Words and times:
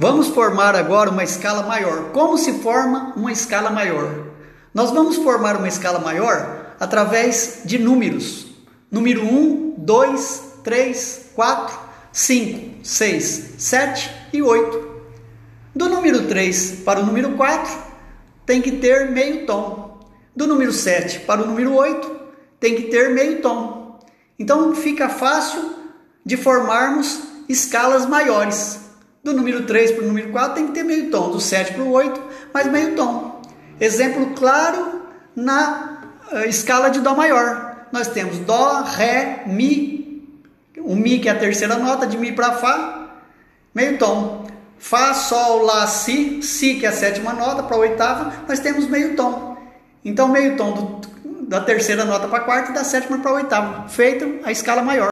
Vamos 0.00 0.28
formar 0.28 0.74
agora 0.74 1.10
uma 1.10 1.22
escala 1.22 1.62
maior. 1.62 2.04
Como 2.10 2.38
se 2.38 2.54
forma 2.60 3.12
uma 3.16 3.30
escala 3.30 3.68
maior? 3.68 4.28
Nós 4.72 4.90
vamos 4.90 5.16
formar 5.16 5.58
uma 5.58 5.68
escala 5.68 5.98
maior 5.98 6.74
através 6.80 7.60
de 7.66 7.78
números. 7.78 8.46
Número 8.90 9.22
1, 9.22 9.74
2, 9.76 10.42
3, 10.64 11.26
4, 11.34 11.78
5, 12.12 12.78
6, 12.82 13.54
7 13.58 14.10
e 14.32 14.40
8. 14.40 14.90
Do 15.74 15.90
número 15.90 16.26
3 16.26 16.80
para 16.82 17.00
o 17.00 17.04
número 17.04 17.32
4 17.36 17.70
tem 18.46 18.62
que 18.62 18.72
ter 18.72 19.10
meio 19.10 19.44
tom. 19.44 20.00
Do 20.34 20.46
número 20.46 20.72
7 20.72 21.20
para 21.26 21.42
o 21.42 21.46
número 21.46 21.74
8 21.74 22.10
tem 22.58 22.74
que 22.74 22.84
ter 22.84 23.10
meio 23.10 23.42
tom. 23.42 24.00
Então 24.38 24.74
fica 24.74 25.10
fácil 25.10 25.74
de 26.24 26.38
formarmos 26.38 27.20
escalas 27.50 28.06
maiores. 28.06 28.89
Do 29.22 29.34
número 29.34 29.66
3 29.66 29.92
para 29.92 30.04
o 30.04 30.06
número 30.06 30.30
4 30.30 30.54
tem 30.54 30.66
que 30.68 30.72
ter 30.72 30.82
meio 30.82 31.10
tom, 31.10 31.30
do 31.30 31.40
7 31.40 31.74
para 31.74 31.82
o 31.82 31.90
8, 31.90 32.22
mais 32.54 32.66
meio 32.68 32.96
tom. 32.96 33.42
Exemplo 33.78 34.34
claro 34.34 35.02
na 35.36 36.00
uh, 36.32 36.48
escala 36.48 36.88
de 36.88 37.00
Dó 37.00 37.14
maior. 37.14 37.86
Nós 37.92 38.08
temos 38.08 38.38
Dó, 38.38 38.82
Ré, 38.82 39.42
Mi, 39.46 40.26
o 40.78 40.96
Mi 40.96 41.18
que 41.18 41.28
é 41.28 41.32
a 41.32 41.38
terceira 41.38 41.76
nota, 41.76 42.06
de 42.06 42.16
Mi 42.16 42.32
para 42.32 42.52
Fá, 42.52 43.10
meio 43.74 43.98
tom. 43.98 44.46
Fá, 44.78 45.12
Sol, 45.12 45.64
Lá, 45.64 45.86
Si, 45.86 46.42
Si 46.42 46.76
que 46.76 46.86
é 46.86 46.88
a 46.88 46.92
sétima 46.92 47.34
nota, 47.34 47.62
para 47.62 47.76
a 47.76 47.80
oitava, 47.80 48.32
nós 48.48 48.58
temos 48.60 48.86
meio 48.86 49.14
tom. 49.16 49.56
Então, 50.02 50.28
meio 50.28 50.56
tom 50.56 50.72
do, 50.72 51.46
da 51.46 51.60
terceira 51.60 52.06
nota 52.06 52.26
para 52.26 52.38
a 52.38 52.44
quarta 52.44 52.70
e 52.70 52.74
da 52.74 52.84
sétima 52.84 53.18
para 53.18 53.32
a 53.32 53.34
oitava, 53.34 53.88
feita 53.88 54.26
a 54.44 54.50
escala 54.50 54.80
maior. 54.80 55.08